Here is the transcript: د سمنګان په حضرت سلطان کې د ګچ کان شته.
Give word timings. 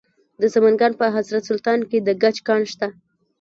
د 0.41 0.43
سمنګان 0.53 0.91
په 0.99 1.05
حضرت 1.15 1.43
سلطان 1.49 1.79
کې 1.89 1.97
د 2.01 2.09
ګچ 2.21 2.37
کان 2.47 2.61
شته. 2.71 2.87